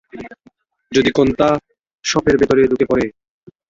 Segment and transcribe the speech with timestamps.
[0.91, 1.47] যদি কোনটা
[2.05, 3.05] শপের ভেতরে ঢুকে পরে!